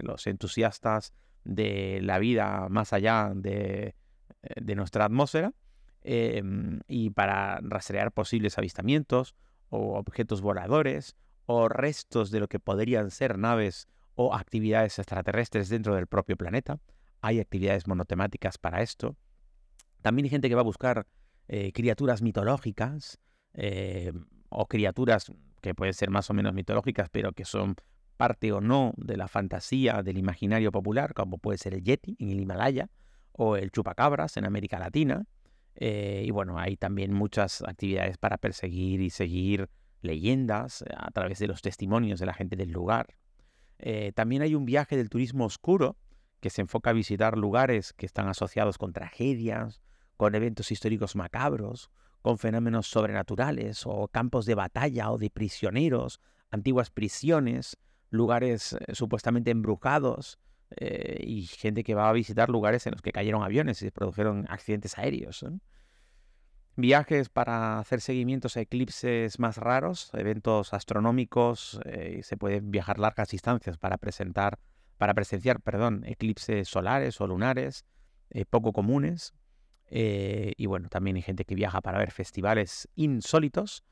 los 0.04 0.27
entusiastas 0.27 1.13
de 1.44 2.00
la 2.01 2.18
vida 2.20 2.68
más 2.70 2.94
allá 2.94 3.32
de, 3.36 3.96
eh, 4.42 4.75
nuestra 4.75 5.06
atmósfera 5.06 5.54
em, 6.01 6.80
y 6.88 7.12
para 7.12 7.60
rastrear 7.62 8.12
posibles 8.12 8.58
avistamientos 8.58 9.36
o 9.70 9.98
objetos 9.98 10.42
voladores 10.42 11.15
o 11.46 11.70
restos 11.70 12.32
de 12.32 12.39
lo 12.39 12.48
que 12.48 12.60
podrían 12.60 13.12
ser 13.12 13.38
naves 13.38 13.88
o 14.15 14.34
actividades 14.34 14.98
extraterrestres 15.00 15.69
dentro 15.69 15.95
del 15.95 16.07
propio 16.07 16.38
planeta. 16.38 16.79
Hay 17.22 17.39
actividades 17.39 17.88
monotemáticas 17.88 18.57
para 18.57 18.81
esto. 18.81 19.15
También 20.01 20.25
hay 20.25 20.29
gente 20.29 20.50
que 20.50 20.55
va 20.55 20.62
a 20.62 20.65
buscar 20.65 21.07
eh, 21.48 21.72
criaturas 21.74 22.22
mitológicas 22.22 23.19
eh, 23.53 24.12
o 24.50 24.67
criaturas 24.67 25.31
que 25.62 25.75
pueden 25.75 25.93
ser 25.93 26.10
más 26.10 26.29
o 26.29 26.34
menos 26.34 26.53
mitológicas, 26.53 27.10
pero 27.10 27.34
que 27.34 27.45
son 27.45 27.75
parte 28.17 28.51
o 28.51 28.62
no 28.62 28.93
de 28.98 29.17
la 29.17 29.27
fantasía 29.27 30.01
del 30.01 30.17
imaginario 30.17 30.72
popular, 30.72 31.13
como 31.13 31.38
puede 31.38 31.57
ser 31.57 31.74
el 31.74 31.84
Yeti 31.84 32.15
en 32.19 32.29
el 32.29 32.39
Himalaya 32.39 32.89
o 33.31 33.57
el 33.57 33.72
Chupacabras 33.72 34.38
en 34.38 34.45
América 34.45 34.79
Latina. 34.79 35.25
Eh, 35.75 36.24
y 36.25 36.31
bueno, 36.31 36.57
hay 36.57 36.77
también 36.77 37.13
muchas 37.13 37.62
actividades 37.62 38.17
para 38.17 38.38
perseguir 38.38 39.01
y 39.01 39.10
seguir 39.10 39.69
leyendas 40.01 40.86
a 40.95 41.12
través 41.12 41.39
de 41.39 41.48
los 41.48 41.62
testimonios 41.62 42.19
de 42.19 42.25
la 42.25 42.34
gente 42.34 42.55
del 42.55 42.72
lugar. 42.72 43.07
Eh, 43.79 44.12
también 44.13 44.41
hay 44.41 44.55
un 44.55 44.65
viaje 44.65 44.98
del 44.98 45.10
turismo 45.10 45.46
oscuro 45.46 45.98
que 46.39 46.50
se 46.50 46.62
enfoca 46.62 46.91
a 46.91 46.94
visitar 46.94 47.38
lugares 47.38 47.94
que 47.94 48.05
están 48.05 48.27
asociados 48.27 48.77
con 48.77 48.94
tragedias, 48.94 49.82
con 50.17 50.36
eventos 50.36 50.72
históricos 50.72 51.15
macabros, 51.15 51.89
con 52.22 52.38
fenómenos 52.38 52.88
sobrenaturales 52.88 53.84
o 53.86 54.08
campos 54.08 54.46
de 54.46 54.55
batalla 54.55 55.12
o 55.12 55.17
de 55.17 55.29
prisioneros, 55.29 56.22
antiguas 56.51 56.89
prisiones, 56.89 57.77
lugares 58.10 58.74
eh, 58.74 58.96
supuestamente 58.96 59.51
embrujados 59.51 60.39
eh, 60.77 61.24
y 61.25 61.44
gente 61.44 61.84
que 61.84 61.96
va 61.96 62.10
a 62.10 62.13
visitar 62.13 62.50
lugares 62.50 62.88
en 62.88 62.94
los 62.94 63.01
que 63.01 63.12
cayeron 63.12 63.44
aviones 63.44 63.82
y 63.82 63.86
se 63.86 63.91
produjeron 63.91 64.46
accidentes 64.50 64.98
aéreos 64.98 65.46
viajes 66.75 67.29
para 67.29 67.79
hacer 67.79 68.01
seguimientos 68.01 68.58
a 68.58 68.62
eclipses 68.62 69.39
más 69.39 69.58
raros, 69.58 70.10
eventos 70.13 70.74
astronómicos, 70.74 71.79
eh, 71.86 72.22
se 72.24 72.38
pueden 72.38 72.72
viajar 72.72 73.00
largas 73.00 73.29
distancias 73.29 73.77
para 73.77 73.98
presentar, 73.98 74.60
para 74.98 75.13
presenciar, 75.13 75.62
perdón, 75.62 76.03
eclipses 76.05 76.67
solares 76.67 77.20
o 77.22 77.27
lunares 77.27 77.86
eh, 78.29 78.46
poco 78.46 78.74
comunes. 78.74 79.34
Eh, 79.88 80.53
y 80.58 80.65
bueno, 80.65 80.89
también 80.89 81.15
hay 81.15 81.22
gente 81.22 81.46
que 81.46 81.55
viaja 81.55 81.82
para 81.82 82.00
ver 82.00 82.12
festivales 82.12 82.89
insólitos. 82.96 83.84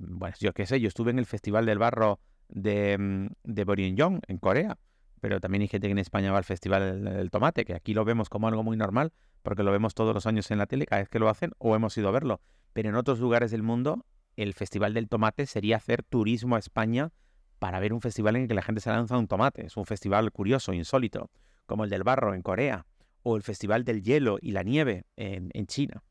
bueno, 0.00 0.34
yo 0.40 0.52
qué 0.52 0.66
sé, 0.66 0.80
yo 0.80 0.88
estuve 0.88 1.12
en 1.12 1.18
el 1.18 1.26
Festival 1.26 1.64
del 1.64 1.78
Barro 1.78 2.18
de, 2.48 2.98
mm, 2.98 3.26
de 3.44 4.20
en 4.26 4.38
Corea, 4.38 4.78
pero 5.20 5.40
también 5.40 5.62
hay 5.62 5.68
gente 5.68 5.86
que 5.86 5.92
en 5.92 5.98
España 5.98 6.32
va 6.32 6.38
al 6.38 6.44
Festival 6.44 7.04
del 7.04 7.30
Tomate, 7.30 7.64
que 7.64 7.74
aquí 7.74 7.94
lo 7.94 8.04
vemos 8.04 8.28
como 8.28 8.48
algo 8.48 8.64
muy 8.64 8.76
normal, 8.76 9.12
porque 9.42 9.62
lo 9.62 9.72
vemos 9.72 9.94
todos 9.94 10.14
los 10.14 10.26
años 10.26 10.50
en 10.50 10.58
la 10.58 10.66
tele, 10.66 10.86
cada 10.86 11.02
vez 11.02 11.08
que 11.08 11.18
lo 11.18 11.28
hacen, 11.28 11.52
o 11.58 11.74
hemos 11.74 11.96
ido 11.96 12.08
a 12.08 12.12
verlo. 12.12 12.40
Pero 12.72 12.88
en 12.88 12.94
otros 12.94 13.20
lugares 13.20 13.50
del 13.50 13.62
mundo, 13.62 14.04
el 14.36 14.54
Festival 14.54 14.94
del 14.94 15.08
Tomate 15.08 15.46
sería 15.46 15.76
hacer 15.76 16.02
turismo 16.02 16.56
a 16.56 16.58
España 16.58 17.12
para 17.60 17.78
ver 17.78 17.92
un 17.92 18.00
festival 18.00 18.36
en 18.36 18.42
el 18.42 18.48
que 18.48 18.54
la 18.54 18.62
gente 18.62 18.80
se 18.80 18.90
lanza 18.90 19.18
un 19.18 19.28
tomate. 19.28 19.66
Es 19.66 19.76
un 19.76 19.84
festival 19.84 20.32
curioso, 20.32 20.72
insólito, 20.72 21.30
como 21.66 21.84
el 21.84 21.90
del 21.90 22.02
barro 22.02 22.34
en 22.34 22.42
Corea, 22.42 22.86
o 23.22 23.36
el 23.36 23.42
Festival 23.42 23.84
del 23.84 24.02
Hielo 24.02 24.38
y 24.40 24.52
la 24.52 24.62
Nieve 24.62 25.04
en, 25.16 25.50
en 25.52 25.66
China. 25.66 26.02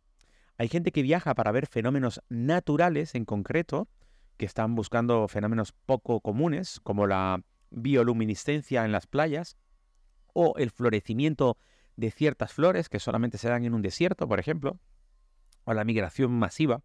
Hay 0.58 0.68
gente 0.68 0.92
que 0.92 1.02
viaja 1.02 1.34
para 1.34 1.52
ver 1.52 1.66
fenómenos 1.66 2.22
naturales 2.30 3.16
en 3.16 3.26
concreto, 3.26 3.90
que 4.38 4.46
están 4.46 4.76
buscando 4.76 5.28
fenómenos 5.28 5.74
poco 5.86 6.22
comunes, 6.22 6.80
como 6.84 7.08
la 7.08 7.42
bioluminiscencia 7.72 8.86
en 8.86 8.92
las 8.92 9.08
playas, 9.08 9.58
o 10.34 10.54
el 10.58 10.70
florecimiento 10.70 11.58
de 12.00 12.12
ciertas 12.12 12.54
flores 12.54 12.88
que 12.88 13.00
solamente 13.00 13.38
se 13.38 13.50
dan 13.50 13.66
en 13.66 13.74
un 13.74 13.82
desierto, 13.82 14.28
por 14.28 14.40
ejemplo, 14.40 14.80
o 15.66 15.74
la 15.74 15.84
migración 15.84 16.32
masiva 16.32 16.82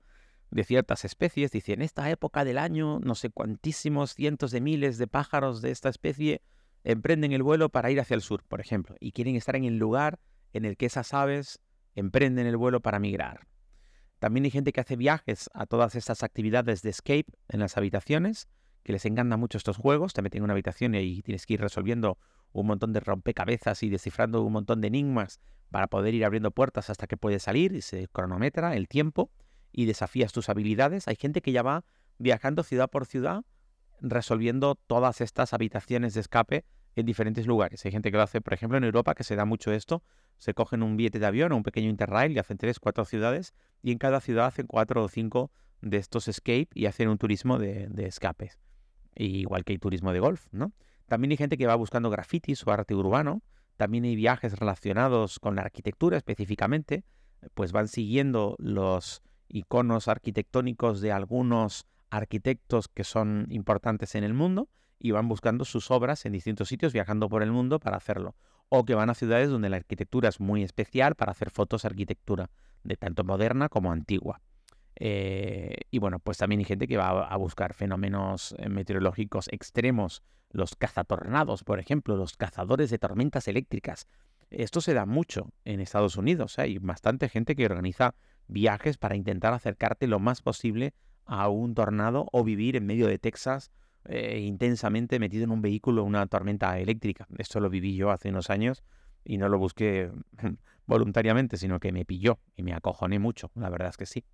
de 0.51 0.65
ciertas 0.65 1.05
especies. 1.05 1.53
Dice, 1.53 1.73
en 1.73 1.83
esta 1.83 2.11
época 2.11 2.45
del 2.45 2.59
año, 2.59 2.99
no 2.99 3.15
sé 3.15 3.31
cuantísimos 3.31 4.15
cientos 4.15 4.51
de 4.51 4.61
miles 4.61 4.99
de 4.99 5.07
pájaros 5.07 5.63
de 5.63 5.71
esta 5.71 5.89
especie 5.89 6.43
emprenden 6.83 7.33
el 7.33 7.43
vuelo 7.43 7.71
para 7.71 7.91
ir 7.91 8.01
hacia 8.01 8.15
el 8.15 8.23
sur, 8.23 8.43
por 8.45 8.61
ejemplo, 8.61 8.97
y 9.01 9.13
quieren 9.13 9.37
estar 9.37 9.57
en 9.57 9.65
el 9.65 9.79
lugar 9.79 10.19
en 10.53 10.65
el 10.65 10.77
que 10.77 10.87
esas 10.87 11.15
aves 11.15 11.61
emprenden 11.95 12.47
el 12.47 12.57
vuelo 12.57 12.81
para 12.81 12.99
migrar. 12.99 13.47
También 14.19 14.45
hay 14.45 14.51
gente 14.51 14.73
que 14.73 14.81
hace 14.81 14.97
viajes 14.97 15.49
a 15.55 15.67
todas 15.67 15.95
estas 15.95 16.23
actividades 16.23 16.83
de 16.83 16.91
escape 16.91 17.27
en 17.49 17.61
las 17.61 17.77
habitaciones, 17.77 18.49
que 18.85 18.93
les 18.93 19.05
encantan 19.07 19.41
mucho 19.41 19.59
estos 19.59 19.77
juegos. 19.77 20.13
Te 20.13 20.23
meten 20.23 20.39
en 20.39 20.45
una 20.45 20.53
habitación 20.53 20.95
y 20.95 20.99
ahí 20.99 21.23
tienes 21.23 21.47
que 21.47 21.55
ir 21.55 21.61
resolviendo 21.61 22.19
un 22.53 22.67
montón 22.67 22.93
de 22.93 23.01
rompecabezas 23.01 23.83
y 23.83 23.89
descifrando 23.89 24.43
un 24.43 24.53
montón 24.53 24.81
de 24.81 24.89
enigmas 24.89 25.41
para 25.71 25.89
poder 25.89 26.15
ir 26.15 26.25
abriendo 26.25 26.53
puertas 26.53 26.91
hasta 26.91 27.07
que 27.07 27.17
puedes 27.17 27.43
salir 27.43 27.73
y 27.75 27.83
se 27.83 28.07
cronometra 28.09 28.77
el 28.77 28.87
tiempo 28.87 29.31
y 29.73 29.87
desafías 29.87 30.33
tus 30.33 30.49
habilidades. 30.49 31.09
Hay 31.09 31.17
gente 31.17 31.41
que 31.41 31.51
ya 31.51 31.63
va 31.63 31.85
viajando 32.19 32.63
ciudad 32.63 32.89
por 32.89 33.07
ciudad 33.07 33.43
resolviendo 34.01 34.75
todas 34.75 35.21
estas 35.21 35.53
habitaciones 35.53 36.15
de 36.15 36.21
escape 36.21 36.65
en 36.95 37.07
diferentes 37.07 37.47
lugares. 37.47 37.85
Hay 37.85 37.91
gente 37.91 38.11
que 38.11 38.17
lo 38.17 38.23
hace, 38.23 38.41
por 38.41 38.53
ejemplo, 38.53 38.79
en 38.79 38.85
Europa, 38.85 39.15
que 39.15 39.25
se 39.25 39.35
da 39.35 39.45
mucho 39.45 39.73
esto. 39.73 40.03
Se 40.39 40.55
cogen 40.55 40.83
un 40.83 40.97
billete 40.97 41.19
de 41.19 41.27
avión 41.27 41.53
o 41.53 41.57
un 41.57 41.63
pequeño 41.63 41.89
interrail 41.89 42.33
y 42.33 42.39
hacen 42.39 42.59
tres, 42.59 42.79
cuatro 42.79 43.05
ciudades 43.05 43.55
y 43.83 43.93
en 43.93 43.99
cada 43.99 44.21
ciudad 44.21 44.47
hacen 44.47 44.67
cuatro 44.67 45.03
o 45.03 45.09
cinco 45.09 45.51
de 45.81 45.97
estos 45.97 46.29
escape 46.29 46.69
y 46.75 46.87
hacen 46.87 47.09
un 47.09 47.19
turismo 47.19 47.59
de, 47.59 47.89
de 47.89 48.07
escapes. 48.07 48.59
Igual 49.17 49.65
que 49.65 49.73
hay 49.73 49.79
turismo 49.79 50.13
de 50.13 50.21
golf, 50.21 50.47
¿no? 50.53 50.73
También 51.07 51.31
hay 51.33 51.37
gente 51.37 51.57
que 51.57 51.67
va 51.67 51.75
buscando 51.75 52.11
grafitis 52.11 52.67
o 52.67 52.71
arte 52.71 52.95
urbano. 52.95 53.43
También 53.77 54.05
hay 54.05 54.17
viajes 54.17 54.59
relacionados 54.59 55.39
con 55.39 55.57
la 55.57 55.63
arquitectura 55.63 56.17
específicamente. 56.17 57.05
Pues 57.55 57.73
van 57.73 57.89
siguiendo 57.89 58.57
los 58.59 59.23
iconos 59.49 60.09
arquitectónicos 60.09 61.01
de 61.01 61.13
algunos 61.13 61.87
arquitectos 62.11 62.89
que 62.89 63.05
son 63.05 63.47
importantes 63.51 64.15
en 64.15 64.25
el 64.25 64.35
mundo 64.35 64.69
y 64.99 65.11
van 65.11 65.29
buscando 65.29 65.65
sus 65.65 65.91
obras 65.91 66.25
en 66.25 66.33
distintos 66.33 66.69
sitios 66.69 66.93
viajando 66.93 67.29
por 67.29 67.43
el 67.43 67.53
mundo 67.53 67.79
para 67.79 67.97
hacerlo. 67.97 68.35
O 68.69 68.85
que 68.85 68.95
van 68.95 69.11
a 69.11 69.15
ciudades 69.15 69.51
donde 69.51 69.69
la 69.69 69.77
arquitectura 69.77 70.29
es 70.29 70.41
muy 70.41 70.63
especial 70.63 71.15
para 71.15 71.33
hacer 71.33 71.51
fotos 71.51 71.83
de 71.83 71.89
arquitectura, 71.89 72.51
de 72.83 72.97
tanto 72.97 73.23
moderna 73.23 73.69
como 73.69 73.93
antigua. 73.93 74.41
Eh, 74.97 75.77
y 75.91 75.99
bueno, 75.99 76.19
pues 76.19 76.39
también 76.39 76.61
hay 76.61 76.65
gente 76.65 76.87
que 76.87 76.97
va 76.97 77.25
a 77.25 77.37
buscar 77.37 77.75
fenómenos 77.75 78.55
eh, 78.59 78.69
meteorológicos 78.69 79.49
extremos 79.51 80.23
los 80.51 80.77
cazatornados, 80.77 81.65
por 81.65 81.81
ejemplo, 81.81 82.17
los 82.17 82.37
cazadores 82.37 82.91
de 82.91 82.99
tormentas 82.99 83.49
eléctricas. 83.49 84.07
Esto 84.51 84.81
se 84.81 84.95
da 84.95 85.05
mucho 85.05 85.51
en 85.65 85.81
Estados 85.81 86.17
Unidos. 86.17 86.59
¿eh? 86.59 86.63
Hay 86.63 86.79
bastante 86.79 87.29
gente 87.29 87.57
que 87.57 87.67
organiza 87.67 88.15
viajes 88.47 88.99
para 88.99 89.17
intentar 89.17 89.53
acercarte 89.53 90.07
lo 90.07 90.21
más 90.21 90.43
posible 90.43 90.95
a 91.25 91.49
un 91.49 91.75
tornado 91.75 92.29
o 92.33 92.45
vivir 92.45 92.77
en 92.77 92.87
medio 92.87 93.07
de 93.07 93.19
Texas 93.19 93.71
intensamente 94.07 95.19
metido 95.19 95.45
en 95.45 95.51
un 95.51 95.63
vehículo, 95.63 96.05
una 96.05 96.27
tormenta 96.27 96.79
eléctrica. 96.79 97.27
Esto 97.39 97.59
lo 97.59 97.71
viví 97.71 97.97
yo 97.97 98.11
hace 98.11 98.29
unos 98.29 98.51
años 98.51 98.85
y 99.25 99.39
no 99.39 99.49
lo 99.49 99.59
busqué 99.59 100.11
voluntariamente, 100.87 101.57
sino 101.57 101.81
que 101.81 101.91
me 101.91 102.05
pilló 102.05 102.39
y 102.55 102.63
me 102.63 102.75
acojoné 102.75 103.19
mucho. 103.19 103.51
La 103.55 103.71
verdad 103.71 103.89
es 103.89 103.97
que 103.97 104.05
sí. 104.05 104.25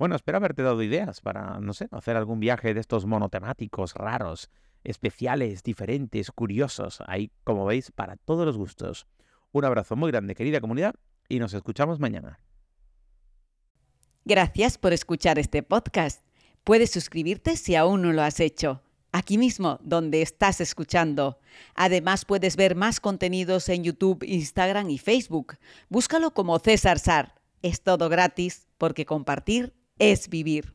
Bueno, 0.00 0.16
espero 0.16 0.38
haberte 0.38 0.62
dado 0.62 0.82
ideas 0.82 1.20
para, 1.20 1.60
no 1.60 1.74
sé, 1.74 1.86
hacer 1.90 2.16
algún 2.16 2.40
viaje 2.40 2.72
de 2.72 2.80
estos 2.80 3.04
monotemáticos 3.04 3.92
raros 3.92 4.48
especiales, 4.82 5.62
diferentes, 5.62 6.30
curiosos. 6.30 7.02
Ahí, 7.06 7.30
como 7.44 7.66
veis, 7.66 7.92
para 7.92 8.16
todos 8.16 8.46
los 8.46 8.56
gustos. 8.56 9.06
Un 9.52 9.66
abrazo 9.66 9.96
muy 9.96 10.10
grande, 10.10 10.34
querida 10.34 10.62
comunidad, 10.62 10.94
y 11.28 11.38
nos 11.38 11.52
escuchamos 11.52 12.00
mañana. 12.00 12.40
Gracias 14.24 14.78
por 14.78 14.94
escuchar 14.94 15.38
este 15.38 15.62
podcast. 15.62 16.24
Puedes 16.64 16.90
suscribirte 16.90 17.58
si 17.58 17.76
aún 17.76 18.00
no 18.00 18.14
lo 18.14 18.22
has 18.22 18.40
hecho. 18.40 18.82
Aquí 19.12 19.36
mismo, 19.36 19.80
donde 19.82 20.22
estás 20.22 20.62
escuchando. 20.62 21.40
Además, 21.74 22.24
puedes 22.24 22.56
ver 22.56 22.74
más 22.74 23.00
contenidos 23.00 23.68
en 23.68 23.84
YouTube, 23.84 24.24
Instagram 24.24 24.88
y 24.88 24.96
Facebook. 24.96 25.58
Búscalo 25.90 26.30
como 26.30 26.58
César 26.58 26.98
Sar. 26.98 27.34
Es 27.60 27.82
todo 27.82 28.08
gratis 28.08 28.66
porque 28.78 29.04
compartir 29.04 29.74
es 30.00 30.28
vivir. 30.28 30.74